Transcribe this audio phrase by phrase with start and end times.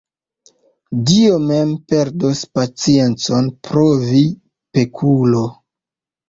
[1.09, 4.23] Dio mem perdos paciencon pro vi,
[4.79, 5.45] pekulo!